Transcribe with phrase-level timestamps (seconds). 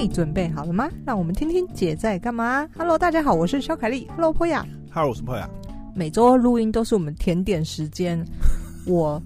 [0.00, 0.88] 嘿，准备好了吗？
[1.04, 2.66] 让我们听听姐在干嘛。
[2.74, 4.08] Hello，大家好，我是肖凯丽。
[4.16, 4.66] Hello，波雅。
[4.90, 5.46] Hello，我是波雅。
[5.94, 8.18] 每周录音都是我们甜点时间。
[8.88, 9.20] 我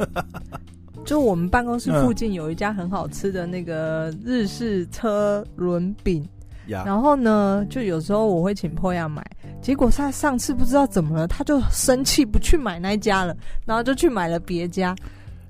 [1.05, 6.29] 就我们办公室附近有一家很好吃的那个日式车轮饼。
[6.66, 6.84] Yeah.
[6.84, 9.25] 然后呢，就有时候我会请波雅买。
[9.62, 14.93] 结果他上次不知道怎么了，他就生气不去买那一家了，然后就去买了别家。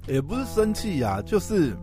[0.06, 1.74] 也不是生气呀，就是。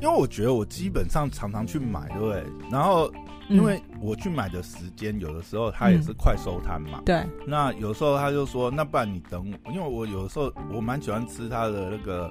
[0.00, 2.44] 因为我觉得我基本上常常去买，对不对？
[2.70, 3.12] 然后
[3.48, 6.98] 因为我去买的时间，有的时候他也是快收摊嘛。
[7.00, 7.26] 嗯、对。
[7.46, 12.30] 那有时候他就说：“那不然你等我，因为我有的时候我蛮喜欢吃他的那个，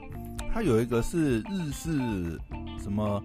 [0.53, 2.39] 他有一个是日式
[2.81, 3.21] 什么。”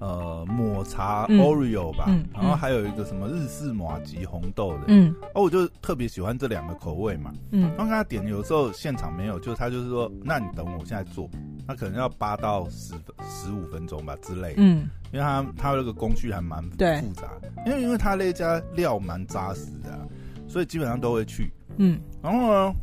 [0.00, 11.28] 呃，抹茶 Oreo 吧，嗯嗯、然后还有一个什么日式麻糬红豆的，嗯，哦，我就特别喜欢这两个口味嘛，嗯，然后他点，有时候现场没有，就他就是说，那你等我，我现在做，
[11.68, 17.28] 他可能要八到十分十五分钟吧之类的，嗯，因为他他那个工序还蛮复杂，
[17.66, 20.00] 因为因为他那家料蛮扎实的，啊，
[20.48, 22.74] 所以基本上都会去，嗯，然后呢，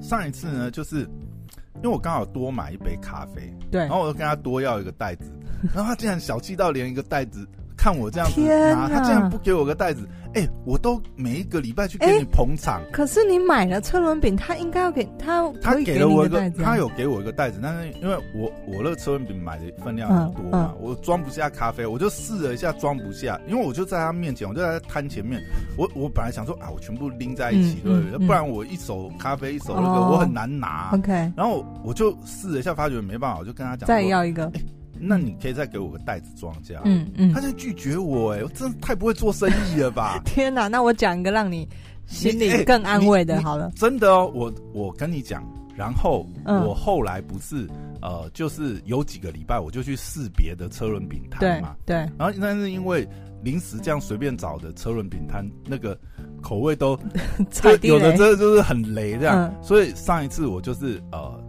[0.00, 1.00] 上一次呢，就是
[1.78, 5.24] 因为我刚好多买一杯咖啡，对，然后我就跟他多要一个袋子。
[5.74, 7.44] 然后他竟然小气到连一个袋子，
[7.76, 10.08] 看我这样子拿，他竟然不给我个袋子。
[10.34, 12.80] 哎、欸，我都每一个礼拜去给你捧场。
[12.92, 25.42] 可是你买了车轮饼，他应该要给他，他给了我一个，他有给我一个袋子，但是因为我我那个车轮饼买的分量很多嘛，嗯嗯、我装不下咖啡，我就试了一下装不下，因为我就在他面前，我就在他摊前面，
[25.76, 28.26] 我我本来想说啊，我全部拎在一起，对不对？
[28.26, 30.90] 不然我一手咖啡一手那个我很难拿。
[30.92, 34.44] OK，然后我就试了一下，发觉没办法，我就跟他讲再要一个。
[34.44, 34.64] 欸
[35.00, 36.82] 那你可以再给我个袋子装这样。
[36.86, 40.20] 嗯嗯，他就拒绝我，哎，我真的太不会做生意了吧！
[40.26, 41.68] 天哪，那我讲一个让你
[42.06, 43.70] 心里更安慰的，好了。
[43.74, 45.42] 真的哦，我我跟你讲，
[45.76, 47.66] 然后我后来不是
[48.02, 51.96] 呃，就是有几个礼拜我就去试别的车轮饼摊嘛，对。
[52.18, 53.08] 然后但是因为
[53.42, 55.98] 临时这样随便找的车轮饼摊，那个
[56.42, 56.98] 口味都
[57.82, 61.42] 有的真的就是很雷这样，所以上一次我就是呃。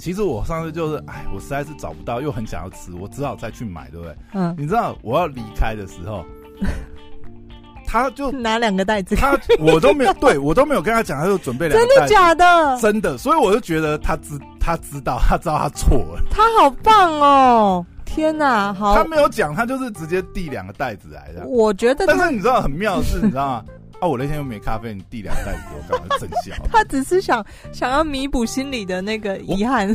[0.00, 4.16] 其实我上次就是，哎，我实在是找不到，又很想要吃，我只好再去买，对不对？
[4.32, 4.54] 嗯。
[4.58, 6.24] 你知道我要离开的时候，
[7.86, 11.94] 他就拿两个袋子，他我都没有， 对我都没有跟他讲，他就准备两个袋子。
[11.94, 12.78] 真的假的？
[12.80, 16.22] 真的，所以我就觉得他知，他知道，他知道他错了。
[16.30, 17.86] 他好棒哦！
[18.04, 18.94] 天哪，好。
[18.96, 21.46] 他没有讲，他就是直接递两个袋子来的。
[21.46, 23.64] 我觉得，但是你知道很妙的是，你知道吗？
[24.00, 24.08] 啊！
[24.08, 26.16] 我那天又没咖啡，你递两袋子给我干嘛？
[26.18, 26.54] 真笑！
[26.70, 29.88] 他只是想想要弥补心里的那个遗憾。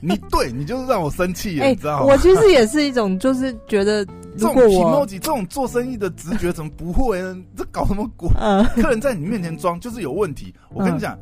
[0.00, 2.06] 你 对你就是让我生气，欸、你知道吗？
[2.06, 4.04] 我其实也是一种，就是觉得
[4.38, 7.36] 这种 emoji 这种做生意的直觉怎么不会呢？
[7.54, 8.28] 这搞什么鬼？
[8.40, 10.54] 嗯、客人在你面前装就是有问题。
[10.70, 11.18] 我跟你讲，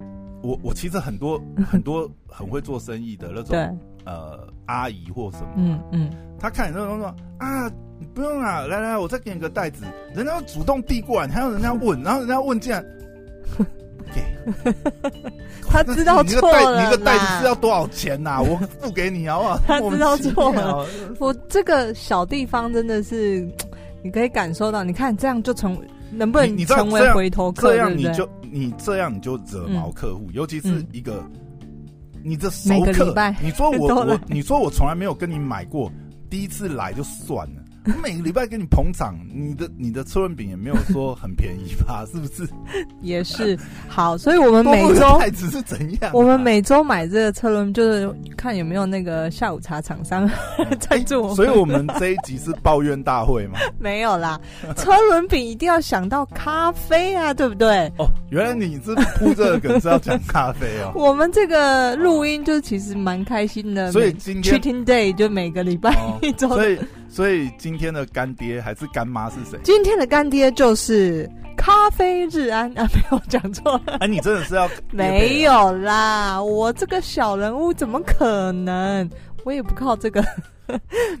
[0.00, 1.38] 嗯、我我其实很多
[1.70, 7.70] 很多很会做生意的那种呃阿姨或什么，嗯嗯，他看你那种说啊。
[8.14, 9.84] 不用啦，来来，我再给你个袋子。
[10.14, 12.84] 人家要主动递过来，还要人家问， 然后人家问竟然
[13.56, 13.64] 不
[14.14, 14.22] 给，
[15.68, 16.84] 他知道错了。
[16.84, 18.40] 你个袋子是要多少钱呐？
[18.44, 19.60] 我付给你好不好？
[19.66, 20.86] 他知道错了。
[21.18, 23.46] 我这个小地方真的是，
[24.02, 24.84] 你可以感受到。
[24.84, 25.76] 你看这样就成，
[26.12, 27.68] 能不能成为回头客？
[27.68, 31.22] 这样你就你这样你就惹毛客户，尤其是一个
[32.22, 33.12] 你的熟客。
[33.42, 35.90] 你说我我你说我从来没有跟你买过，
[36.30, 37.62] 第一次来就算了。
[37.86, 42.04] 我 每个礼拜给你捧场，你的你的车轮饼也没有说很便宜吧？
[42.12, 42.48] 是不是？
[43.00, 43.56] 也是
[43.88, 46.10] 好，所以我们每周 袋子是怎样？
[46.12, 50.28] 我们每周买这个车轮，就是看有没有那个下午茶厂商
[50.80, 51.34] 在做。
[51.34, 53.58] 所以我们这一集是抱怨大会吗？
[53.78, 54.40] 没有啦，
[54.76, 57.86] 车轮饼一定要想到咖啡啊，对不对？
[57.98, 60.92] 哦，原来你是铺这个梗是要讲咖啡哦。
[60.94, 66.78] 我们这个录音就其实蛮开心的，所以今天 Cheating Day 就每个礼拜一周，所以
[67.16, 69.58] 所以今天的干爹还是干妈是谁？
[69.64, 72.86] 今天的干爹就是咖啡日安 啊！
[72.92, 73.96] 没有讲错了。
[74.00, 76.42] 哎、啊，你真的是要 没有啦？
[76.42, 79.08] 我这个小人物怎么可能？
[79.44, 80.22] 我也不靠这个。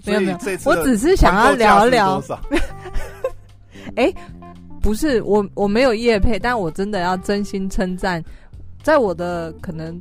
[0.04, 2.22] 没 有没有，我只是想要聊聊。
[3.94, 4.14] 哎、欸，
[4.82, 8.22] 不是我，我没有叶配，但我真的要真心称赞，
[8.82, 9.98] 在我的可能。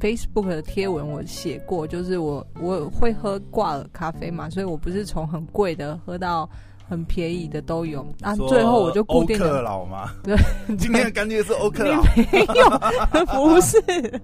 [0.00, 6.48] Facebook 的贴文我写过，就是我我会喝挂耳咖啡嘛，所以我不是从很贵的喝到
[6.88, 8.06] 很便宜的都有。
[8.20, 9.46] 啊，最后我就固定了。
[9.46, 10.10] 欧克劳吗？
[10.22, 10.36] 对，
[10.76, 12.02] 今天的干爹是欧克劳。
[12.02, 13.82] 没有，不是。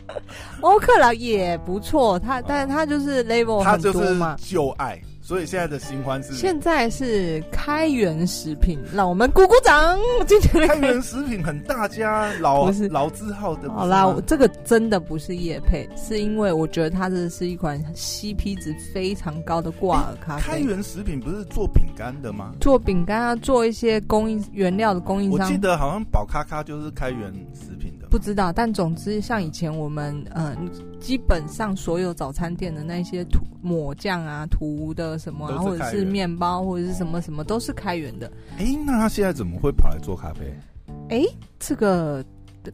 [0.61, 4.37] 欧克劳也不错，他但是他就是 level 很多嘛。
[4.39, 5.01] 旧爱。
[5.33, 9.99] 所以现在的新欢是现在是开源食品，让我们鼓鼓掌。
[10.27, 13.71] 今天开源食品很大家老不是老字号的。
[13.71, 20.43] 好啦，这个真的不是叶配，是因为我觉得它这是一款 CP 值非常高的挂耳咖啡。
[20.43, 22.53] 开源食品不是做饼干的吗？
[22.61, 25.47] 做饼干啊，做一些供应原料的供应商。
[25.47, 27.82] 我记得好像宝咖咖就是开源食品的。
[28.13, 30.57] 不知道，但总之像以前我们嗯、呃，
[31.01, 35.19] 基本上所有早餐店的那些涂抹酱啊、涂的。
[35.19, 38.31] 什么、啊，或者是面包，或者是什么什么，都是开源的。
[38.59, 40.53] 哎、欸，那他现在怎么会跑来做咖啡？
[41.09, 42.23] 哎、欸，这个，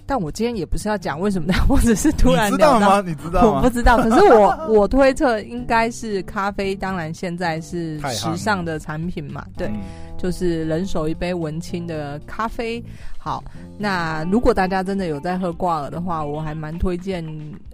[0.06, 3.00] 但我今天也不是要讲为什么的， 我只是突然知道吗？
[3.04, 3.56] 你知道 吗？
[3.56, 9.66] 我不知道，可是我 我推测应该是咖啡，当然现在是时尚的产品嘛，对。
[9.68, 9.80] 嗯
[10.18, 12.82] 就是人手一杯文青的咖啡。
[13.20, 13.40] 好，
[13.78, 17.24] 那如果大家真的有在喝挂耳的话，我还蛮推荐，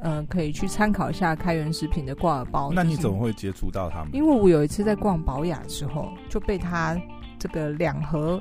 [0.03, 2.71] 呃，可以去参考一下开元食品的挂耳包。
[2.71, 4.11] 那你怎么会接触到他们？
[4.13, 6.95] 因为我有一次在逛宝雅的时候，就被他
[7.39, 8.39] 这个两盒。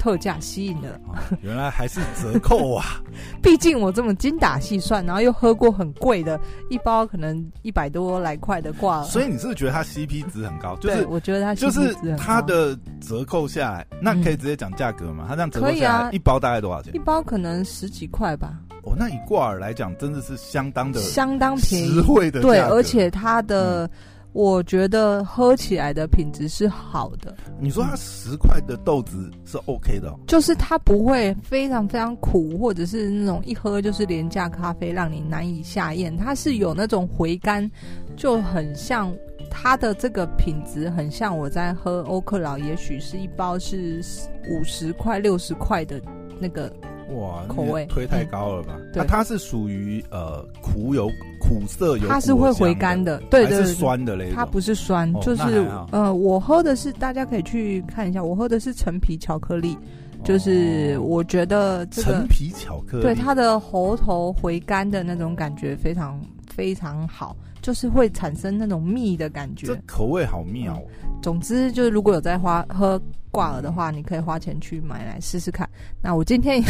[0.00, 0.98] 特价吸引了，
[1.42, 3.02] 原来还是折扣啊！
[3.42, 10.74] 毕竟我这么精打细算，然后又喝过很贵的，一包可能一百多来块的挂耳，所以你是不是觉得它 CP 值很高？
[10.76, 15.26] 就是我觉得它就是它的折扣下来，那可以直接讲价格吗？
[15.28, 16.94] 它这样折扣下来，一包大概多少钱？
[16.96, 18.54] 一包可能十几块吧。
[18.84, 22.40] 哦，那以挂耳来讲，真的是相当的相当便宜，实惠的。
[22.40, 23.88] 对，而且它的。
[24.32, 27.34] 我觉得喝起来的品质是好的。
[27.58, 36.16] 你说它十块的豆子是 OK 的，就是它不会非常非常苦，或者是那种一喝就是廉价咖啡，让你难以下咽。
[36.16, 37.68] 它是有那种回甘，
[38.16, 39.12] 就很像
[39.50, 44.00] 它的这个品质，很像我在喝欧克劳，也许是一包是
[44.48, 46.00] 五十块、六十块的
[46.38, 46.72] 那个。
[47.16, 47.86] 哇，口味。
[47.86, 48.74] 推太高了吧？
[48.78, 51.08] 嗯、对，它是属于呃苦有
[51.40, 54.30] 苦涩有，它是会回甘的，对对，是酸的嘞。
[54.34, 59.76] 它不是酸，哦、就是呃，我喝的是，大家可以去看一下，我喝的是陈皮巧克力，
[60.22, 71.10] 就是我觉得这个陈皮巧克力，对它的喉头回甘的那种感觉非常非常好，就是会产生那种蜜的感觉，这口味好妙、哦嗯。
[71.22, 73.00] 总之就是如果有在花喝。
[73.32, 75.70] 挂耳的话，你可以花钱去买来试试看。
[76.02, 76.60] 那我今天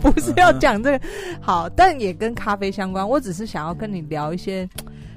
[0.00, 1.06] 不是要讲这个，
[1.42, 3.06] 好，但也跟咖啡相关。
[3.06, 4.66] 我只是想要跟你聊一些，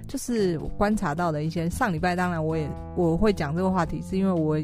[0.09, 1.69] 就是我观察到的一些。
[1.69, 4.59] 上礼拜当然我也我会讲这个话题，是因为我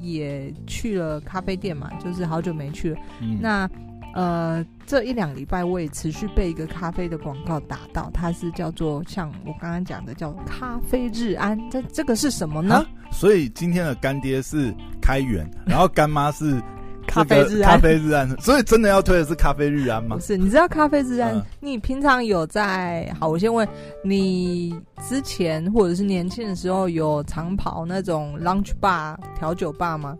[0.00, 2.98] 也去了咖啡店嘛，就是好久没去了。
[3.20, 3.70] 嗯、那
[4.16, 12.82] 呃，这一两礼拜我也持续被一个咖啡的广告打到，它是叫做像我刚刚讲的叫咖啡日安，这这个是什么呢？
[13.12, 16.58] 所以今天的干爹是开源，然后干妈是
[17.06, 18.26] 咖啡日安，咖啡日安。
[18.40, 20.16] 所以真的要推的是咖啡日安吗？
[20.16, 21.34] 不是，你知道咖啡日安？
[21.36, 23.14] 嗯、你平常有在？
[23.20, 23.68] 好，我先问
[24.02, 24.74] 你，
[25.06, 30.16] 之前或者是年轻的时候有常跑那种 lounge bar 调酒吧吗？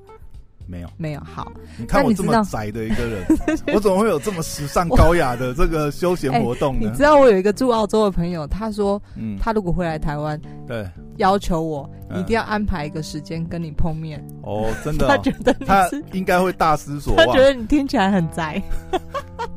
[0.67, 1.21] 没有，没有。
[1.21, 3.25] 好，你看我这么宅的一个人，
[3.75, 6.81] 我怎么会有这么时尚高雅的这个休闲活动呢？
[6.83, 6.87] 欸？
[6.91, 14.23] 你知道我有一个住澳洲的朋友，他说，嗯，他如果回来台湾，对，要求我一定要安排一个时间跟你碰面。
[14.43, 18.63] 哦，真的，哦， 他觉得你他应该会大失所望，他觉得你听起来很宅。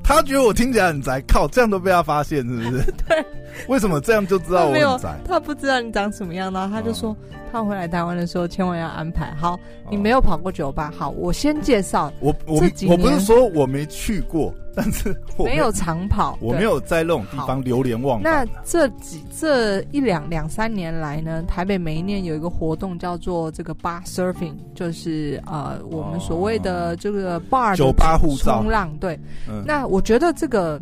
[0.10, 2.84] 他觉得我听起来很宅，靠，这样都被他发现是不是？
[3.08, 3.24] 对，
[3.68, 5.16] 为什么这样就知道我很宅？
[5.24, 7.12] 他不知道你长什么样，然后他就说。
[7.12, 7.16] 哦
[7.52, 9.60] 他回来台湾的时候，千万要安排好。
[9.90, 12.14] 你没有跑过酒吧，好，我先介绍。
[12.20, 18.32] 我我我不是说我没去过，但是我没，有长跑，我没有在那种地方流连忘返。
[18.32, 28.96] 那这几这一两两三年来呢，台北每一年有一个活动叫做这个 bar surfing，就是呃我们所谓的这个 bar 酒吧护照冲浪。
[29.00, 29.20] 对，
[29.50, 30.82] 嗯、那我觉得这个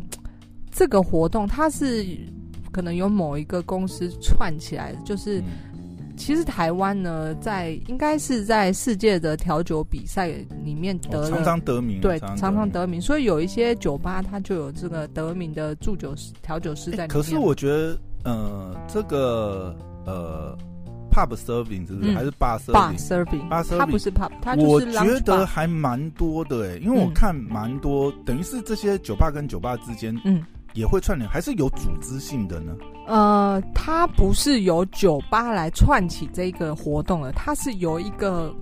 [0.70, 2.06] 这个活动它是
[2.70, 5.40] 可能有某一个公司串起来的，就是。
[5.40, 5.44] 嗯
[6.18, 10.28] 其实台湾呢，在应该是在世界的调酒比赛
[10.62, 13.00] 里面得、哦、常常得名，对，常常得名。
[13.00, 17.08] 所以有一些酒吧，它就有这个得名的驻酒师、调酒师在里面。
[17.08, 20.54] 可是我觉得，呃，这个呃
[21.10, 24.68] ，pub serving 是不是、嗯、还是 bar serving？bar serving，bar serving，它不是 pub，它就是。
[24.68, 30.44] 我觉得还蛮多的诶，因为我看蛮多，嗯、等于是这些酒吧跟酒吧之间，嗯。
[30.74, 32.76] 也会串联，还是有组织性的呢？
[33.06, 38.54] 呃，它不是由酒吧来串起这个活动的，它是由一个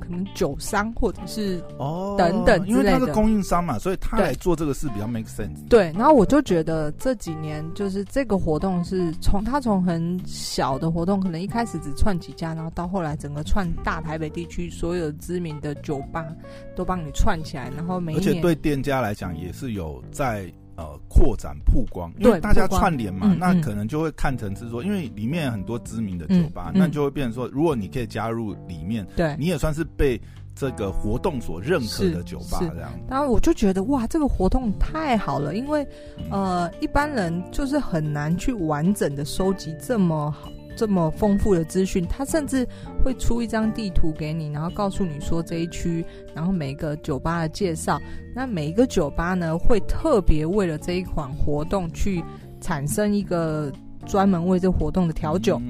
[0.00, 5.64] 可能酒商或者是哦等等因为它是供应商嘛，所以他来做这个事比较 make sense。
[5.68, 16.26] 对，然后我就觉得这几年就是这个活动是从它从很小的活动，可能一开始只串几家，然后到后来整个串大台北地区所有知名的酒吧
[16.74, 20.52] 都帮你串起来，然后每而且对店家来讲也是有在。
[20.82, 30.20] 呃扩展曝光，因为大家串联嘛，那可能就会看成是说，因为里面很多知名的酒吧，那就会变成说，如果你可以加入里面，对，你也算是被
[30.54, 32.92] 这个活动所认可的酒吧这样。
[33.08, 35.86] 当然，我就觉得哇，这个活动太好了，因为
[36.30, 40.50] 呃，一般人就是很难去完整的收集这么好。
[40.76, 42.66] 这么丰富的资讯，他甚至
[43.04, 48.00] 会出一张地图给你，然后告诉你说这一区，然后每一个酒吧的介绍。
[48.34, 52.22] 那每一个酒吧呢，会特别为了这一款活动去
[52.60, 53.70] 产生一个
[54.06, 55.60] 专门为这活动的调酒。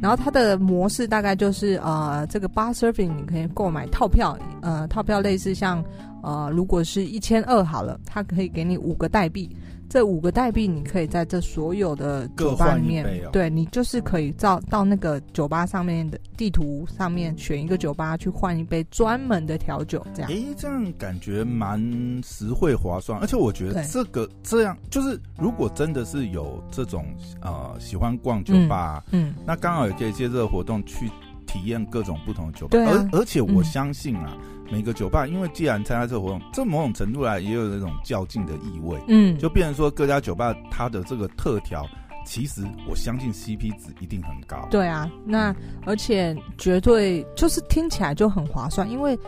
[0.00, 5.84] 然后它的模式大概就是呃，这个 bar surfing 你可以购买套票，呃，套票类似像
[6.22, 9.50] 呃，如果是一千二好了，它可以给你五个代币。
[9.88, 20.30] 这五个代币，你可以在这所有的酒吧里面，哦、对，你就是可以到到那个酒吧上面的地图上面选一个酒吧去换一杯专门的调酒，这样。
[20.30, 21.80] 诶，这样感觉蛮
[22.22, 27.06] 实惠划算，而且我觉得这个这样就是，如果真的是有这种
[27.40, 29.34] 呃喜欢逛酒吧，嗯，嗯。
[29.46, 31.10] 那刚好也可以借这个活动去
[31.48, 34.36] 体验各种不同的酒吧，啊、而而且我相信啊。
[34.42, 41.86] 嗯每个酒吧，因为既然参加这个活动，这某种程度来也有那种较劲的意味，嗯，就变成说各家酒吧它的这个特调，
[42.26, 44.68] 其实我相信 CP 值一定很高。
[44.70, 49.18] 对啊，那而且绝对就是听起来就很划算，因为。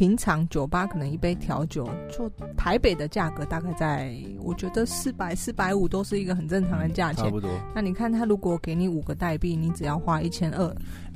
[0.00, 2.26] 平常酒吧可能一杯调酒，就
[2.56, 7.24] 台北的价格大概在，我觉得四百四百五都是一个很正常的价钱。
[7.24, 7.50] 差不多。
[7.74, 10.66] 那你看他如果给你五个代币，你只要花一千二。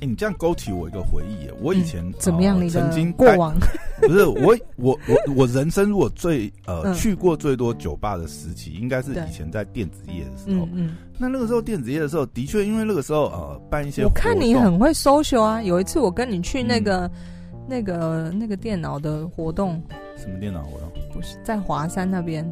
[0.01, 2.63] 哎，你这样勾起我一个回忆，我以前、嗯、怎么样？
[2.63, 3.55] 你的曾经过往
[4.01, 10.63] 不是我我我我人生如果最呃、嗯、去过最多酒吧的时期，应该是以前在电子业的时候。
[10.65, 10.95] 嗯嗯。
[11.17, 15.59] 那那个时候电子业的时候，的确因为那个时候呃办一些，我看你很会 social 啊。
[15.63, 17.07] 有一次我跟你去那个。
[17.07, 17.11] 嗯
[17.67, 19.81] 那个那个电脑的活动，
[20.17, 20.89] 什么电脑活动？
[21.11, 22.45] 不是在华山那边，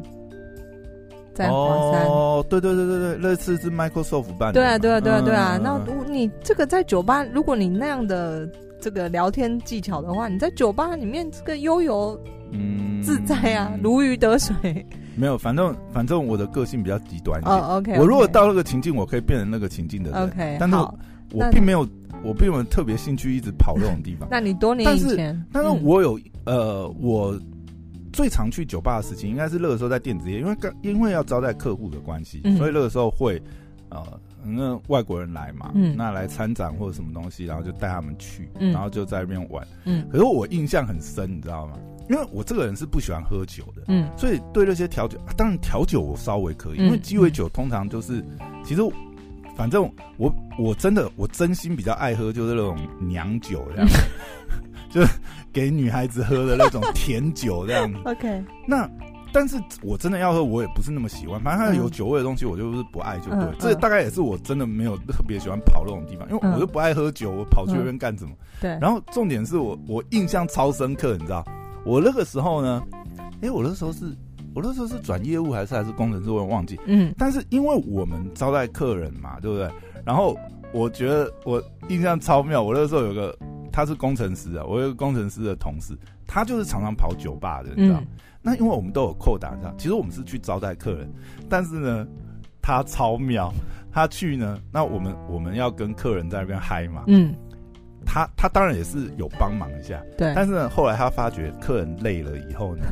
[1.34, 2.06] 在华山。
[2.06, 4.54] 哦，对对对对对，那次是 Microsoft 办的。
[4.54, 5.58] 对啊对啊对啊对啊。
[5.62, 8.48] 那你这个在酒吧，如果你那样的
[8.80, 12.18] 这个聊天技巧的话，你在酒吧里面这个悠游
[12.52, 14.54] 嗯自在啊，如鱼得水。
[15.16, 17.56] 没有，反正反正我的个性比较极端一点。
[17.56, 17.96] 哦，OK。
[17.98, 20.22] 我如果到那个情境，我可以变成那个情境的人。
[20.24, 20.56] OK。
[20.58, 20.76] 但是
[21.34, 21.86] 我并没有。
[22.22, 24.26] 我并没有特别兴趣一直跑这种地方。
[24.32, 25.44] 那你多年以前？
[25.52, 27.38] 但是，我有、嗯、呃，我
[28.14, 33.38] 最常去酒吧的事情，应该是那个时候在电子业，因为刚因为要招待客户的关系，嗯、所以那个时候会
[33.90, 34.02] 呃，
[34.42, 39.62] 那外国人来嘛，嗯、那来参展或者什么东西，然后就带他们去，嗯、然后就在那边玩。
[39.84, 41.78] 嗯，可是我印象很深，你知道吗？
[42.08, 48.24] 因为我这个人是不喜欢喝酒的，嗯，所以对那些调酒，当然调酒我稍微可以，嗯、因为鸡尾酒通常就是
[48.64, 48.80] 其实。
[49.56, 53.88] 反正我我真的我真心比较爱喝，就是那种娘酒这样，
[54.90, 55.08] 就是
[55.52, 57.90] 给女孩子喝的那种甜酒这样。
[58.04, 58.88] OK，那
[59.32, 61.40] 但是我真的要喝，我也不是那么喜欢。
[61.40, 63.44] 反正它有酒味的东西，我就是不爱就对。
[63.44, 68.32] 嗯、这大概也是我真的没有特别喜欢跑那种地方，因为我又不爱喝酒，我跑去那边干什么？
[68.60, 68.78] 对。
[68.80, 71.44] 然后重点是我我印象超深刻，你知道，
[71.84, 72.82] 我那个时候呢，
[73.40, 74.16] 哎，我那时候是。
[74.54, 76.78] 我那时候是转业务还是还是工程师，我也忘记。
[76.86, 79.68] 嗯，但是因为我们招待客人嘛，对不对？
[80.04, 80.36] 然后
[80.72, 82.62] 我觉得我印象超妙。
[82.62, 83.36] 我那时候有个
[83.72, 85.96] 他是工程师啊，我有个工程师的同事，
[86.26, 87.98] 他就是常常跑酒吧的，你知道？
[88.00, 88.06] 嗯、
[88.42, 89.74] 那因为我们都有扣打，知道？
[89.76, 91.10] 其实我们是去招待客人，
[91.48, 92.06] 但是呢，
[92.62, 93.52] 他超妙，
[93.90, 97.02] 他去呢，那我们我们要跟客人在那边嗨嘛。
[97.08, 97.34] 嗯，
[98.06, 100.32] 他他当然也是有帮忙一下，对。
[100.32, 102.84] 但是呢，后来他发觉客人累了以后呢。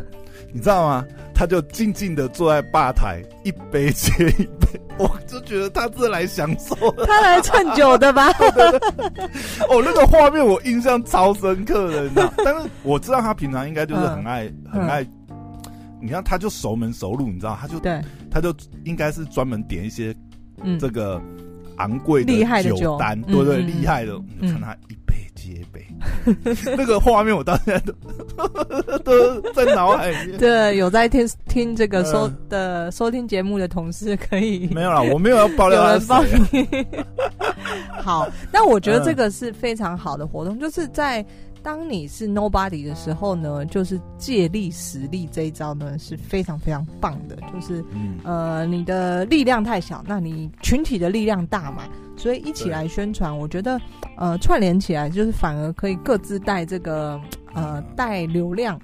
[0.52, 1.04] 你知道吗？
[1.34, 8.28] 他就静静的坐在吧台，一杯接一杯， 我就觉得他是来享受的，他来蹭酒的吧？
[9.68, 12.32] 哦，那个画面我印象超深刻的，你知道？
[12.44, 15.04] 但是我知道他平常应该就是很爱、嗯、很爱，
[16.00, 17.58] 你看他就熟门熟路，你知道？
[17.60, 20.14] 他就对，他就应该是专门点一些
[20.78, 21.20] 这个
[21.78, 23.58] 昂贵的酒单，对不对？
[23.62, 24.96] 厉害的，你看他一。
[25.48, 25.86] 接杯，
[26.76, 27.80] 那个画面我到现在
[28.98, 30.38] 都都在脑海里面。
[30.38, 34.68] 对，有在听听这个收的收听节目的同事可以。
[34.68, 36.68] 没有啦，我没有要爆料啊，有人帮你。
[38.02, 41.24] 好，那我觉得这个是非常好的活动，就是在
[41.62, 47.36] 当你是 nobody 的时候呢，就是借力使力这一招呢是非常非常棒的。
[47.52, 47.84] 就是
[48.24, 51.84] 呃，你的力量太小，那你群体的力量大嘛。
[52.14, 53.80] 所以一起来宣传，我觉得，
[54.16, 57.20] 呃，串联起来就是反而可以各自带这个，
[57.54, 58.78] 呃，带流量。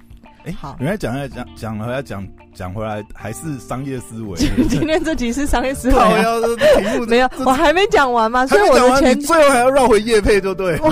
[0.45, 2.27] 哎，好，原来讲要讲讲了要讲
[2.59, 4.35] 讲回来还是商业思维。
[4.67, 6.09] 今天这集是商业思维、啊，
[7.07, 10.77] 没有，我还没讲完嘛，所以我的前最后还要绕回叶配，就对。
[10.83, 10.91] 我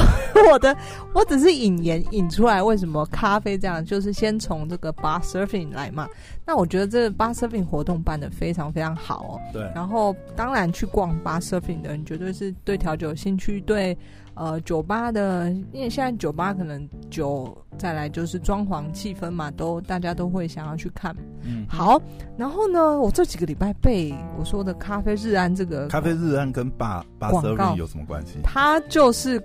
[0.54, 0.74] 我的
[1.14, 6.08] 我只是引言引出来，为什么咖啡这样，就是先从这个 bar surfing 来嘛。
[6.46, 9.42] 那我觉得这个 bar surfing 活动办的非常非常好哦。
[9.52, 9.70] 对。
[9.76, 13.98] 然后当然去逛 bar surfing 的人，绝对是对调酒有兴趣，对。
[14.38, 21.16] 呃，酒吧的，因为现在酒吧可能酒再来就是装潢气氛嘛，都大家都会想要去看。
[21.44, 22.00] 嗯，好，
[22.38, 28.40] 然后呢，我这几个礼拜被我说的咖啡日安这个咖啡日安跟 bar bar surfing 有什么关系？
[28.44, 29.42] 它就是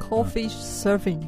[0.00, 1.20] coffee surfing。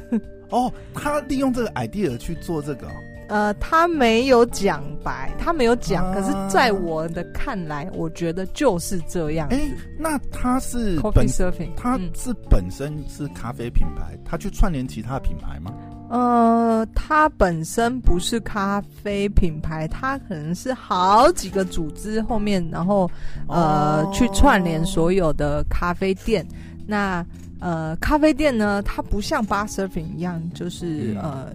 [0.50, 2.86] 哦，他利用这个 idea 去做这个。
[3.28, 9.48] 呃，他没有讲白，他没有讲，啊、可是在我的看来，我觉得就是这样。
[9.50, 15.72] 哎、欸，那他是 Coffee Surfing，他是本身是咖啡品牌，他去串联其他品牌吗？
[16.08, 23.10] 呃，他本身不是咖啡品牌，他可能是好几个组织后面，然后
[23.48, 26.46] 呃、哦、去串联所有的咖啡店。
[26.86, 27.26] 那
[27.58, 31.52] 呃，咖啡店呢，它不像 Bar Surfing 一样，就是、嗯、呃。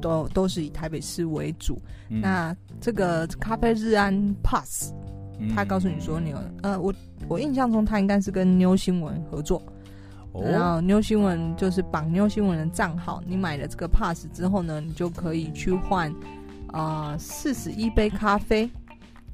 [0.00, 1.80] 都都是以台北市为主。
[2.08, 4.92] 嗯、那这个咖啡日安 Pass，
[5.54, 6.94] 他告诉你说你有呃，我
[7.28, 9.62] 我印象中他应该是跟妞新闻合作，
[10.32, 16.14] 哦、然后妞新闻就是绑妞新闻的账号，你买了这个 Pass 之后呢，你就可以去换
[16.72, 18.70] 呃四十一杯咖啡，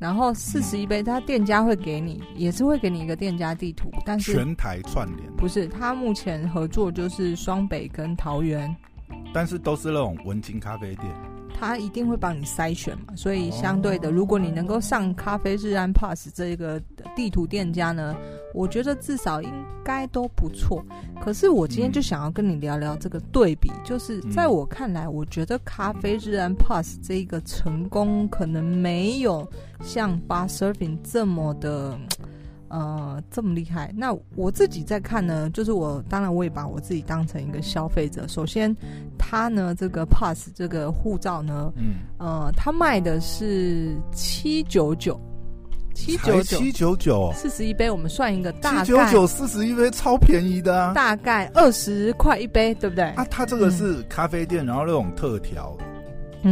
[0.00, 5.30] 然后四十一杯，他店家会给你，也是会给你一个店家地图，但是全台串联。
[5.36, 8.74] 不是，他目前合作就是双北跟桃园。
[9.34, 11.12] 但是都是那种文青咖啡店，
[11.58, 16.80] 他一定会帮你筛选嘛，所以相对的，如果你能够上咖啡日安 Pass 这个
[17.16, 18.14] 地图店家呢，
[18.54, 19.50] 我觉得至少应
[19.84, 20.84] 该都不错。
[21.20, 29.44] 可是我今天就想要跟你聊聊这个对比，就是在我看来，我觉得咖啡日安 Pass 这个成功可能没有
[29.82, 31.98] 像 Bar Surfing 这么的。
[32.68, 33.92] 呃，这么厉害？
[33.96, 38.26] 那我自己在看呢，就是我当然我也把我自己当成一个消费者。
[38.26, 38.74] 首先，
[39.18, 45.20] 他呢这个 Pass 这个护照呢，嗯，呃，他卖的是七九九，
[45.94, 53.04] 七九九，七九九，四十一杯，我们算一个大概，七九九四十一杯超便宜的啊，大概二十块一杯，对不对？
[53.10, 55.76] 啊，他这个是咖啡店，嗯、然后那种特调。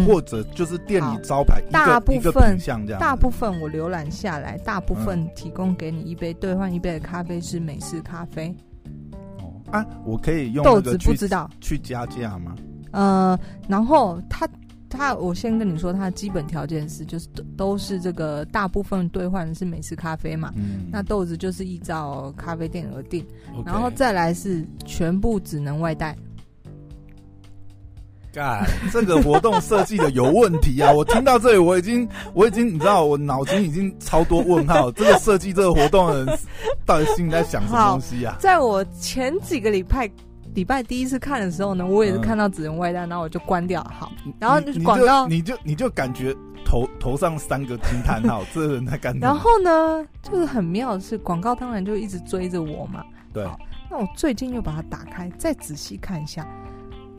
[0.06, 8.54] 或者就是店里招牌大部分像这样，大部分我浏览下来，大部分提供给你一杯兑换一杯的咖啡是美式咖啡。
[9.40, 11.50] 哦啊，我可以用豆子不知道。
[11.61, 12.55] 去加价吗？
[12.92, 14.48] 呃，然后他
[14.88, 23.26] 他，我先跟你说，他的基本条件是就是都都是这个大部分兑换的是美式咖啡嘛，嗯，那豆子就是依照咖啡店而定，
[23.64, 26.14] 然后再来是全部只能外带。
[28.33, 30.90] 干，这个活动设计的有问题啊！
[30.97, 34.90] 我听到这里，我已经，我已经，你知道，我脑筋已经超多问号。
[34.92, 36.38] 这个设计这个活动的人，
[36.87, 38.37] 到底心里在想什么东西啊？
[38.40, 40.11] 在我前几个礼拜
[40.55, 43.85] 礼拜第一次看的时候呢，我也是看到只能外带，然后我就关掉。
[43.92, 49.14] 好，然后广告，你就你就感觉头头上三个惊叹号， 这个人在干？
[49.18, 53.05] 然后呢，就是很妙的是，广告当然就一直追着我嘛。
[53.31, 53.47] 对，
[53.90, 56.47] 那我最近又把它打开，再仔细看一下。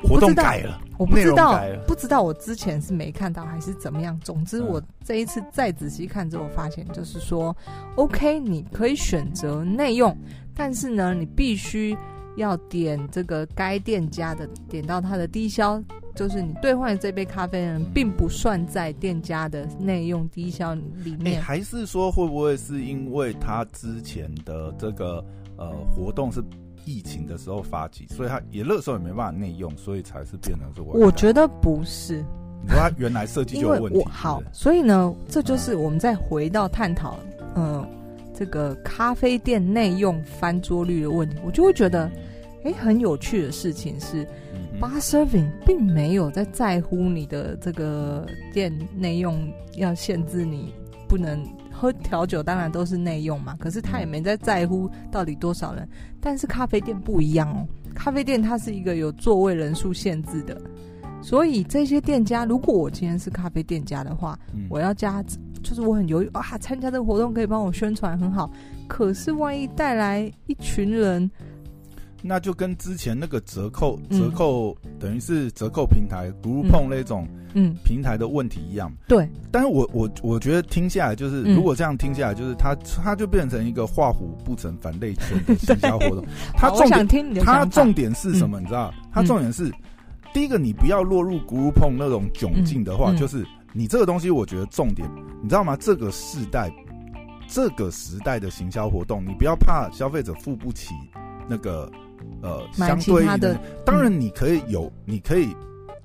[0.04, 4.20] 活动改了，我不知道，不知道我之前是没看到还是怎么样。
[4.24, 7.56] 总之，我这一次再仔细看之后，发现就是说
[7.96, 10.16] ，OK，你可以选择内用，
[10.54, 11.98] 但是呢，你必须
[12.36, 15.82] 要点这个该店家的，点到它的低消，
[16.16, 21.36] 就是你兑换的这杯咖啡呢，并不算在店家的内用低消里面。
[21.36, 25.24] 欸，还是说会不会是因为他之前的这个
[25.58, 26.44] 呃活动是？
[26.86, 30.94] 疫情的时候发起，所以他也那时候也没办法内用，所以才是变成是我。
[30.94, 32.24] 我觉得不是，
[32.62, 34.04] 你说他原来设计就有问题。
[34.10, 37.18] 好，所以呢，这就是我们再回到探讨，
[37.56, 37.88] 嗯、呃，
[38.34, 42.06] 这个咖啡店内用翻桌率的问题，我就会觉得，
[42.64, 50.74] 哎、欸，很有趣的事情是、嗯、，Bar serving 并没有在在乎你的这个店内用要限制你
[51.08, 51.44] 不能。
[51.74, 55.88] 喝调酒当然都是内用嘛，可是他也没在在乎到底多少人。
[56.22, 60.62] 但是咖啡店不一样哦，咖啡店它是一个有座位人数限制的，
[61.22, 65.22] 所以这些店家，如果我今天是咖啡店家的话，嗯、我要加，
[65.62, 68.50] 就是我很犹豫啊，参加这个活动可以帮我宣传很好，
[68.88, 71.30] 可是万一带来一群人。
[72.24, 78.92] 那就跟之前那个折扣折扣等于是折扣平台 Groupon 那种嗯平台的问题一样。
[79.08, 86.26] 对，但是我我我觉得听下来就是，如果这样听下来，就是它它就变成一个画虎不成反类犬的营销活动。
[86.56, 88.60] 它重点它重点是什么？
[88.60, 88.94] 你知道？
[89.12, 89.72] 它重点是
[90.34, 95.08] 第一个，你不要落入 Groupon 那种窘境的话，就是你这个东西，我觉得重点，
[95.42, 95.76] 你知道吗？
[95.80, 96.72] 这个时代，
[97.48, 100.96] 这个时代的行销活动，你不要怕消费者付不起
[101.48, 101.92] 那个
[102.44, 103.60] 呃相对应的。
[103.84, 105.56] 当然，你可以有，你可以。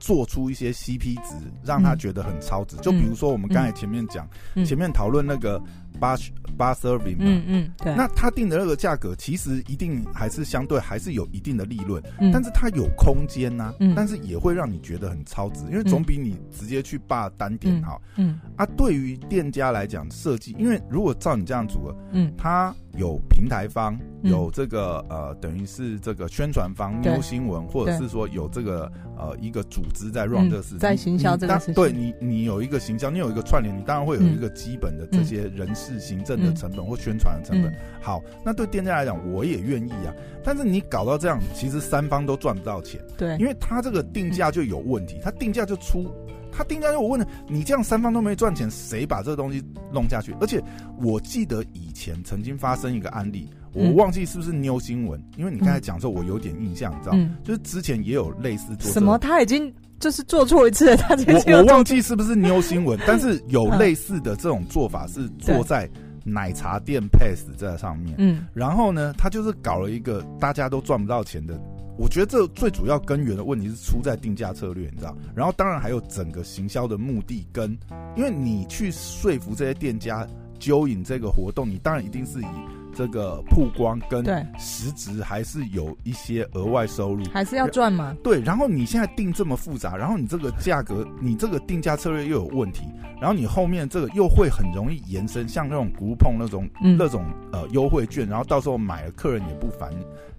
[0.01, 2.77] 做出一些 CP 值，让他觉得很超值。
[2.77, 5.61] 嗯、就比如说，我们刚才前面讲，嗯、前面讨论那个
[6.01, 6.17] bar
[6.57, 7.93] bar serving 嘛，嗯嗯，对。
[7.97, 18.01] 那他定的那个价格，其实一定还是相对还是有一定的利润，嗯、但是它有空间呐、啊，嗯、但是也会让你觉得很超值，因为总比你直接去 bar 单点好。
[18.15, 18.39] 嗯。
[18.45, 22.73] 嗯啊，对于店家来讲，设计，因为如果照你这样组合，嗯，他。
[22.99, 31.75] 有平台方，有这个、嗯、呃，等于是这个宣传方，New 新闻，或者是说有这个呃一个组织在 run 这个事情，在行销这个事情。
[31.75, 37.73] 对你，你有一个行销，你有一个串联，你当然会有一个基本的这些人事行政的成本或宣传的成本。
[38.03, 40.13] 好，那对店家来讲，我也愿意啊。
[40.43, 43.01] 但是你搞到这样，其实三方都赚不到钱。
[43.17, 46.13] 对，因为他这个定价就有问题，他定价就出。
[46.59, 50.35] 他定价，我问了你，这样三方都没赚钱，谁把这个东西弄下去？
[50.41, 50.61] 而且
[51.01, 65.89] 我记得以前曾经发生一个案例，我忘记是不是 New 新闻，因为你刚才讲的时候，我有点印象，你知道，就是之前也有类似做什么，他已经就是做错一次了，他我我忘记是不是 New 新闻， 但是有类似的这种做法是做在
[66.25, 71.57] 奶茶店 Pass 在上面，嗯，然后呢，他就是搞了一个大家都赚不到钱的。
[71.99, 75.17] 我觉得这最主要根源的问题是出在定价策略，你知道？
[75.35, 77.77] 然后当然还有整个行销的目的跟，
[78.17, 80.27] 因为你去说服这些店家
[80.61, 82.47] 揪引这个活动，你当然一定是以
[82.95, 84.25] 这个曝光跟
[84.59, 88.17] 实质还是有一些额外收入，还是要赚嘛？
[88.23, 88.41] 对。
[88.41, 92.85] 然后你现在定这么复杂，然后你这个价格，你这个定价策略又有问题，
[93.21, 99.93] 然后你后面这个又会很容易延伸，像那种 Groupon 那种、嗯、那种呃优惠券，然后到时候买了客人也不烦。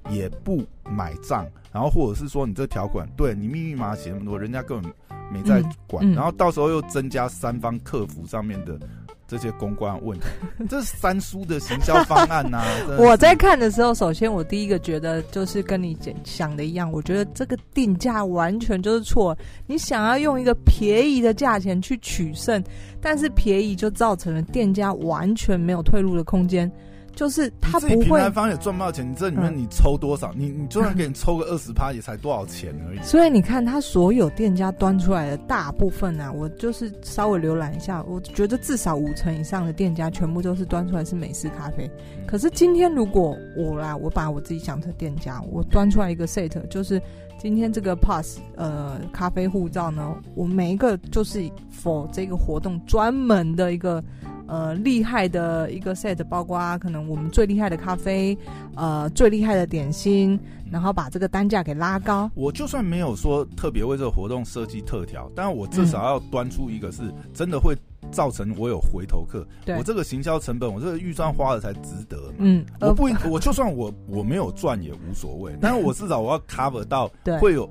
[0.10, 4.92] 也不买账，然后或者是说你这条款，对你密密麻麻写那么多，人家根本
[5.32, 8.80] 没在管，嗯嗯、然后到时候又增加三方客服上面的
[9.28, 10.26] 这些公关问题，
[10.68, 12.58] 这是三叔的行销方案呐、
[12.90, 12.98] 啊。
[12.98, 19.38] 我在看的时候，首先我第一个觉得就是跟你想的一样，我觉得这个定价完全就是错。
[19.68, 22.64] 你想要用一个便宜的价钱去取胜，
[23.00, 26.72] 但是便宜就造成了店家完全没有退路的空间。
[27.16, 29.10] 就是他不会，平台方也赚不到钱。
[29.10, 30.32] 你这里面你抽多少？
[30.34, 33.00] 嗯、你你就算给你抽个二十趴，也才多少钱而已。
[33.02, 41.90] 所以你看，他所有店家端出来的大部分呢、啊，我就是稍微浏览一下，我觉得至少五成以上的店家全部都是端出来是美式咖啡。
[42.18, 47.02] 嗯、可是今天如果我啦，我把我自己想成店家，我端出来一个 set，就是
[47.38, 51.42] 今天这个 pass 呃咖啡护照呢，我每一个就是
[51.84, 54.04] for 这个活动专门的一个。
[54.50, 58.36] 呃，厉害的一个 set，包括可能我们最厉害的咖啡，
[58.76, 60.40] 呃，最厉害的点心，
[60.72, 62.30] 然后把这个单价给拉高。
[62.34, 67.76] 我就算没有说特别为这个活动设计特调，但我至少要端出一个是真的会
[68.12, 69.48] 造成我有回头客。
[69.64, 72.36] 对我这个行销成本，我这个预算花了才值得嘛。
[72.40, 77.08] 嗯，我不，我就算我我没有赚也无所谓，但是我至少我要 cover 到
[77.40, 77.70] 会有。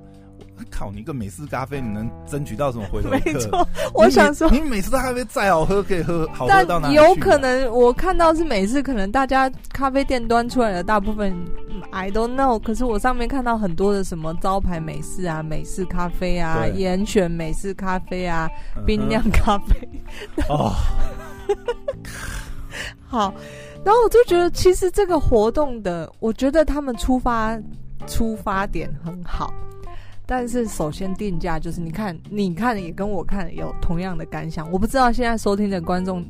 [0.71, 0.91] 靠！
[0.91, 3.19] 你一个美式咖啡，你能争取到什么回头客？
[3.25, 7.03] 没错，我想说，你美式咖啡再好喝，可以喝好喝到哪里去？
[7.03, 11.35] 有可能我看到是美式，可能大家咖啡店端出来的大部分
[11.91, 12.59] ，I don't know。
[12.59, 18.49] 可是我上面看到很多的什么招牌美式啊，美式咖啡啊，严对选美式咖啡啊，
[18.87, 19.89] 冰酿咖啡。
[20.49, 20.73] 哦，
[23.07, 23.35] 好，
[23.85, 27.59] 然后我就觉得，其实这个活动的，我觉得他们出发
[28.07, 29.53] 出发点很好。
[30.31, 34.71] 但是首先定价就是你看，你看也跟我看有同样的感想。
[34.71, 36.23] 我不知道现在收听的观众，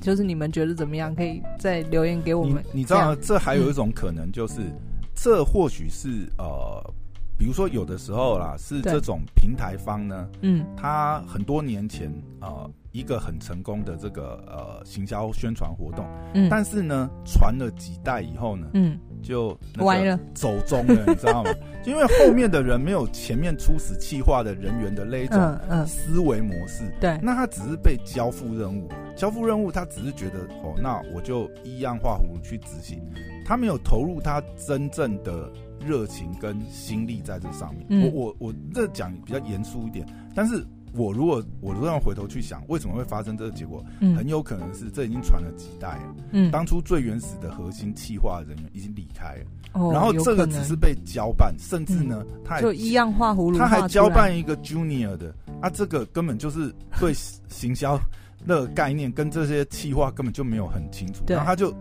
[0.00, 1.12] 就是你们觉得怎么样？
[1.12, 2.62] 可以再留言给我们。
[2.72, 3.12] 你，你知道？
[3.16, 4.78] 这还有一种可能，就是、嗯、
[5.16, 6.94] 这或许是呃，
[7.36, 12.08] 比如说有的时候啦，是这种平台方呢，嗯，他很多年前
[12.40, 18.98] 呃一个很成功的这个呃行销宣传活动，嗯，但是呢传了几代以后呢，嗯。
[19.22, 21.50] 就歪了，走中了，你知道吗？
[21.84, 32.98] 就因为后面的人没有前面初始企划的人员的那种思维模式，对，那他只是被交付任务，交付任务，他只是觉得哦，那我就依样画葫芦去执行，
[33.44, 37.84] 他没有投入他真正的热情跟心力在这上面。
[37.90, 40.66] 嗯、我我我这讲比较严肃一点，但是。
[40.94, 43.84] 我如果我如果要回头去想，为什么会发生这个结果？
[44.00, 46.14] 嗯，很有可能是这已经传了几代了。
[46.32, 49.44] 嗯，当初最原始的核心企划人员已经离开了。
[49.72, 57.12] 哦，然后这个只是被交办，甚至呢，他还就一样画葫芦，他还交办一个 junior 的啊，这个根本就是对
[57.48, 57.98] 行销
[58.44, 61.24] 那个概念跟这些企划根本就没有很清楚。
[61.28, 61.72] 然后他就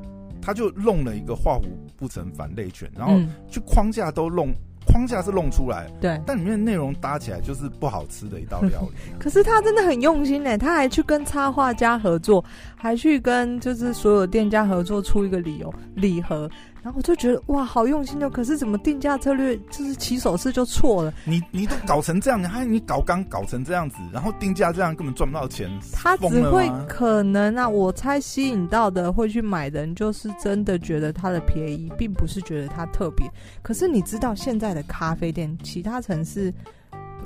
[0.42, 1.66] 他就弄了一个画虎
[1.98, 3.20] 不成反类犬，然后
[3.50, 4.54] 去框架都弄。
[4.92, 8.90] 框架是弄出来，对，但里面内容搭起来就是不好吃的一道料理。
[9.20, 12.44] 可是他真的很用心呢，他还去跟插画家合作，
[12.76, 16.50] 还去跟就是所有店家合作出一个理由礼盒。
[16.90, 18.28] 然后我就觉得哇，好用心哦！
[18.28, 21.14] 可是怎么定价策略就是起手式就错了？
[21.24, 25.70] 你你都搞成这样，你还你搞刚搞成这样子，然后定价这样根本赚不到钱。
[25.94, 33.30] 他只会可能啊，我猜吸引到的会去买的人，就是真的觉得它的便宜，并不是觉得它特别。
[33.62, 36.52] 可是你知道现在的咖啡店，其他城市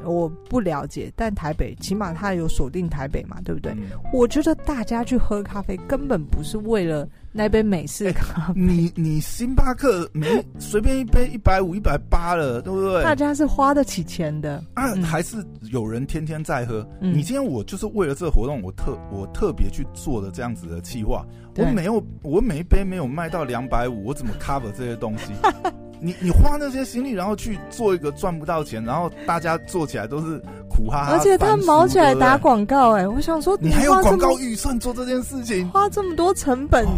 [0.03, 3.71] 我不了解，但台北起码它有锁定台北嘛，对不对？
[3.71, 7.07] 嗯、我觉得大家去喝咖啡根本不是为了。
[7.35, 10.27] 那杯美式咖啡，欸、你你星巴克没
[10.59, 13.01] 随便一杯一百五、一百八了，对不对？
[13.03, 16.87] 大家是花得起钱的啊，嗯、还是有人天天在喝？
[17.01, 21.25] 嗯、你今天我就是为了这个活动，我特我特别去做的这样子的计划。
[21.57, 25.33] 我没有，我每一杯没有卖到两百五，我怎么 cover 这些东西？
[25.99, 30.37] 你你花那些心力，然后去做一个赚不到钱，然后大家做起来都是
[30.69, 31.13] 苦哈哈。
[31.13, 36.85] 而且他毛起来打广告、欸，哎，我想说你，你还有广告预算做这件事情，花这么多成本。
[36.85, 36.89] 哦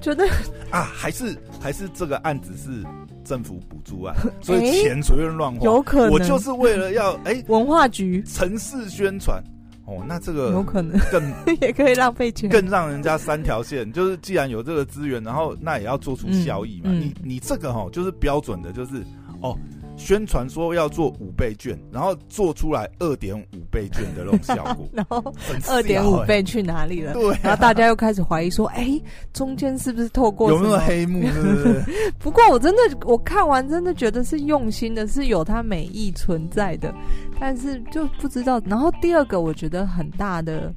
[0.00, 0.26] 觉得
[0.70, 2.84] 啊，还是还是这个案子是
[3.24, 5.64] 政府补助案， 所以钱随便乱花。
[5.64, 9.42] 有可能，我就是为了要哎， 文化局城市宣传
[9.84, 11.22] 哦，那这个有可能更
[11.60, 13.90] 也可以浪费钱，更让人家三条线。
[13.92, 16.90] 就是既然有这个资源，然后那也要做出效益嘛。
[16.90, 19.04] 你你这个哈，就是标准的，就是
[19.40, 19.56] 哦。
[19.96, 25.22] 宣传说要做五倍券，然后做出来二点五倍券的那种效果， 然后
[25.68, 27.14] 二点五倍去哪里了？
[27.14, 31.26] 对、啊，然后大家又开始怀疑说，哎、欸，中间是不是透过有没有黑幕？
[32.20, 36.94] 不过我真的我看完真的觉得是用心的，是有它美意存在的，
[37.40, 38.60] 但是就不知道。
[38.66, 40.72] 然后第二个我觉得很大的。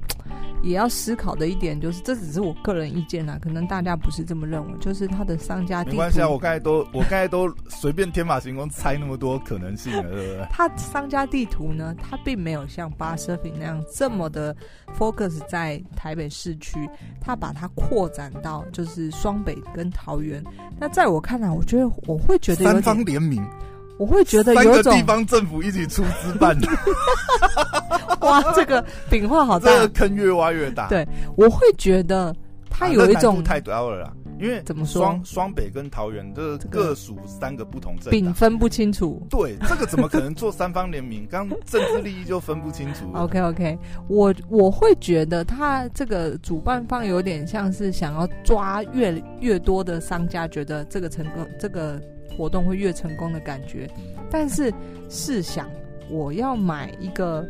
[0.62, 4.78] 也要思考的一点就是，这只是我个人意见啦，可能大家不是这么认为。
[4.78, 10.46] 就是他的商家地图，没关系啊，我刚才都我刚才都随便天马行空猜那么多可能性了，对不对？
[10.50, 14.54] 他商家地图呢，他并没有像 Bar Surfing 那样这么的
[14.98, 16.88] focus 在台北市区，
[17.20, 20.42] 他把它扩展到就是双北跟桃园。
[20.78, 23.44] 那在我看来，我觉得我会觉得有三方联名。
[24.00, 26.66] 我会觉得有种三个地方政府一起出资办的，
[28.26, 30.88] 哇，这个饼画好大， 这个坑越挖越大。
[30.88, 32.34] 对，我会觉得
[32.70, 39.22] 它有一种、啊、太高了啦，因为怎么说，双双北跟桃园这各属三个不同政饼分不清楚。
[39.28, 41.28] 对，这个怎么可能做三方联名？
[41.30, 43.04] 刚政治利益就分不清楚。
[43.12, 52.00] OK OK，我我会觉得他这个主办方有点像是想要抓越越多的商家，觉得这个成功这个。
[52.40, 53.86] 活动会越成功的感觉，
[54.30, 54.72] 但是
[55.10, 55.68] 试想，
[56.08, 57.46] 我要买一个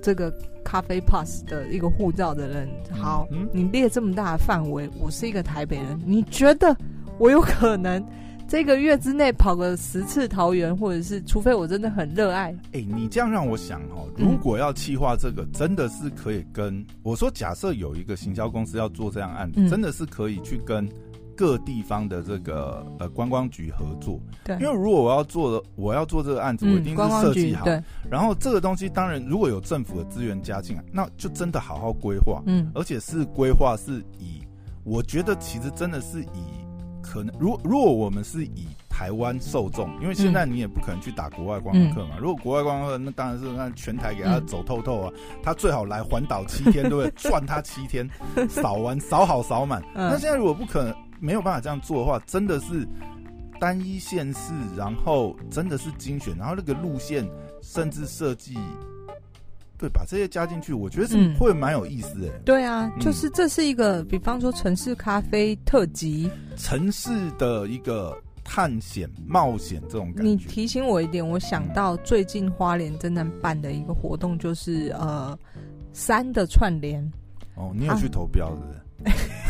[0.00, 6.76] 这个咖啡 pass 的一个护照的人，好，嗯、你列这么大的范围，我是一个台北人，你觉得
[7.18, 8.00] 我有可能
[8.46, 12.52] 这个月之内跑个十次桃园，或者是除非我真的很热爱？
[12.70, 20.88] 哎、欸，你这样让我想哦，如果要企划这个，嗯、真的是可以跟我说，假设有一个行销公司要做这样案子，嗯、真的是可以去跟。
[21.36, 34.40] 各地方的这个呃观光局合作，对，因为如果我要做的，我要做这个案子，我一定是设计好，对，然后这个东西当然如果有政府的资源加进来，那就真的好好规划，嗯，而且是规划是以，
[34.84, 36.64] 我觉得其实真的是以
[37.02, 47.10] 可能，如如果我们是以台湾受众，因为现在你也不可能去打国外观光客嘛，嗯、如果国外观光客，那当然是让全台给他走透透啊，嗯、他最好来环岛七天， 对不对？
[47.16, 48.08] 赚他七天，
[48.48, 49.82] 扫完扫好扫满。
[49.94, 50.94] 嗯、那现在如果不可能。
[51.24, 52.86] 没有办法这样做的话，真的是
[53.58, 57.26] 单一县市，然后真的是精选，然后那个路线
[57.62, 58.58] 甚至设计，
[59.78, 62.28] 对，把这些加进去，我觉得是会蛮有意思的。
[62.44, 70.30] 对啊，就是这是一个，嗯、比方说城市咖啡特辑，城市的一个探险冒险这种感觉。
[70.30, 75.38] 你提醒我一点，我想到最近花莲真的办的一个活动，就是呃
[75.94, 77.02] 山的串联。
[77.54, 78.74] 哦，你有去投标是不是？
[78.74, 78.82] 啊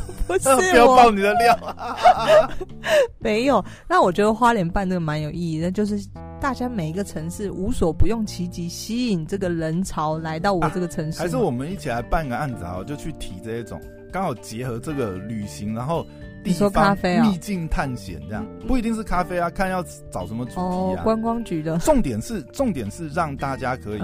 [0.26, 2.50] 不是我不要爆你的料啊，
[3.18, 3.64] 没有。
[3.88, 5.98] 那我觉得花莲办这个蛮有意义的，就是
[6.40, 11.18] 大家每一个城市无所不用其极，吸引这个人潮来到我这个城市。
[11.18, 13.80] 还是我们一起来办个案子啊，就去提这一种，
[14.12, 16.06] 刚好结合这个旅行，然后
[16.44, 20.64] 地方秘境探险这样，不一定是咖啡啊，看要找什么主题啊。
[20.64, 21.78] 哦，观光局的。
[21.78, 24.00] 重点是重点是让大家可以。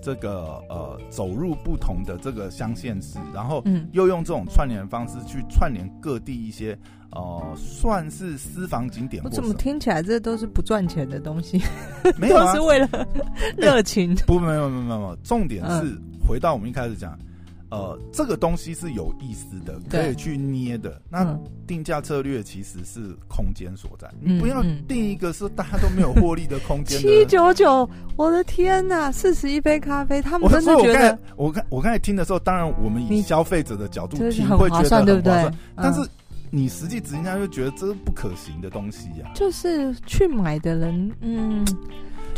[0.00, 6.76] 嗯这个呃，走入不同的这个乡县市，然后又用这种串联方式去串联各地一些
[7.10, 9.22] 呃，算是私房景点。
[9.22, 11.60] 我怎么听起来这都是不赚钱的东西？
[12.16, 12.88] 没有啊， 是为了
[13.58, 14.14] 热情。
[14.26, 15.16] 不，没有，没有，没有。
[15.22, 17.18] 重点是回到我们一开始讲，
[17.70, 21.00] 呃，这个东西是有意思的，可以去捏的。
[21.08, 26.98] 那定价策略其实是空间所在，嗯、你不要定一个是大家都没有获利的空间。
[26.98, 31.16] 七九九，我的天哪，四十一杯咖啡，他们真的觉得。
[31.36, 35.50] 我刚我刚才听的时候，当然我们以消费者的角度听你会觉得很划算，对不对？
[35.76, 36.00] 但是
[36.50, 39.34] 你实际执行下就觉得这是不可行的东西呀、啊。
[39.34, 41.64] 就是去买的人，嗯。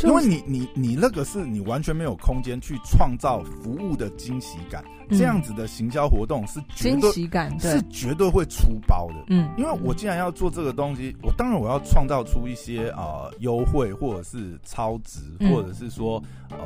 [0.03, 9.25] 因为你你你那个是你完全没有空间去创造服务的惊喜感，嗯、这样子的行销活动是惊喜感，是绝对会出包的。
[9.27, 16.57] 嗯，因为我既然要做这个东西，我当然我要创造出一些呃优惠或者是超值，嗯、或者是说呃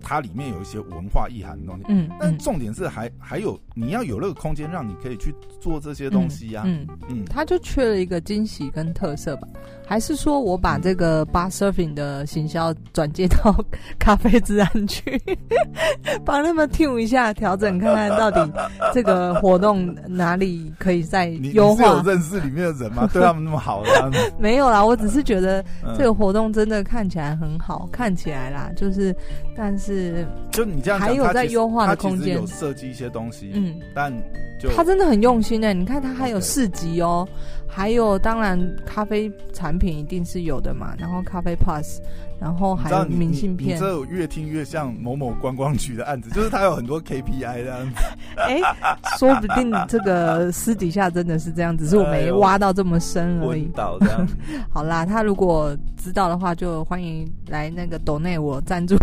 [0.00, 1.84] 它里面有一些文化意涵的东西。
[1.88, 6.64] 嗯，但重点是还还有你要有那个空间让你可以去做这些东西呀、啊。
[6.66, 9.48] 嗯嗯，嗯它就缺了一个惊喜跟特色吧？
[9.86, 13.54] 还是说我把这个 bar surfing 的行销转接到
[13.98, 15.20] 咖啡自然去，
[16.24, 18.52] 帮他们 tune 一下，调整看看到底
[18.94, 21.82] 这个活动哪里可以再优化？
[21.82, 23.08] 你，你是有认识里面的人吗？
[23.12, 24.18] 对他们那么好这样子？
[24.38, 25.64] 没有啦，我只是觉得
[25.96, 29.14] 这个活动真的看起来很好，看起来啦，就是，
[29.56, 34.12] 但是就你这样还有在优化的空间，有设计一些东西，嗯，但
[34.60, 37.28] 就他真的很用心诶，你看他还有市集哦。
[37.68, 40.94] 还有，当然，咖啡产品一定是有的嘛。
[40.98, 41.98] 然后咖啡 Plus，
[42.40, 43.76] 然后还有明信片。
[43.76, 48.02] 你这越听越像某某观光局的案子， 就是他有很多 KPI 这样子。
[48.36, 48.76] 哎、欸，
[49.18, 53.66] 说不定这个私底下真的是这样，只是我没挖到这么深而已。
[53.66, 54.26] 哎、到这样。
[54.72, 58.96] 好啦，他如果知道的话，就欢迎来那个抖内我赞助，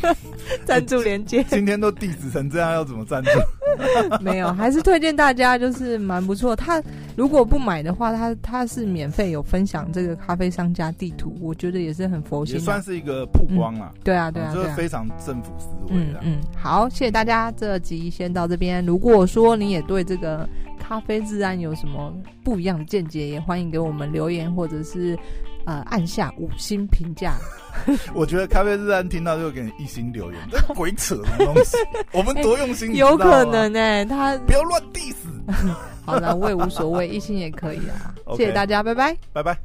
[0.64, 1.42] 赞助连接。
[1.48, 3.30] 今天都地址成这样，要怎么赞助？
[4.20, 6.54] 没有，还是推荐大家，就是蛮不错。
[6.54, 6.82] 他
[7.16, 13.92] 如果不买的话，他他是免费有分享这个咖啡商家地图，我觉得也是很佛心，也算是一个曝光啊。
[14.02, 16.20] 对啊，对啊，就是非常政府思维的。
[16.22, 18.84] 嗯，好，谢谢大家，这集先到这边。
[18.84, 20.48] 如果说你也对这个
[20.86, 22.12] 咖啡自然有什么
[22.44, 25.18] 不一样的见解，也欢迎给我们留言，或者是
[25.64, 27.36] 呃按下五星评价。
[28.12, 31.78] 我觉得咖啡自然听到就会给你一星留言， 这鬼扯的东西，
[32.12, 35.16] 我们多用心，有可能呢，他不要乱 diss。
[36.04, 38.14] 好了，我也无所谓，一星也可以啊。
[38.36, 39.58] 谢谢大家，拜拜，拜拜。